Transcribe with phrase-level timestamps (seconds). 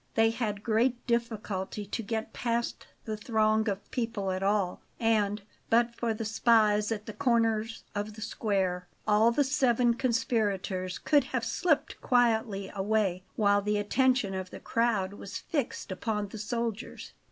[0.15, 5.93] They had great difficulty to get past the throng of people at all, and, but
[5.93, 11.45] for the spies at the corners of the square, all the seven conspirators could have
[11.45, 17.13] slipped quietly away while the attention of the crowd was fixed upon the soldiers.